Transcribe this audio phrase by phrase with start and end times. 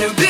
[0.00, 0.29] new beat.